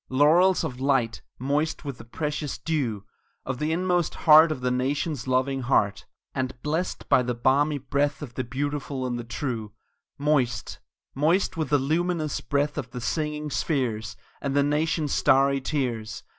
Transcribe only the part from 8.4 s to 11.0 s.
beautiful and the true; Moist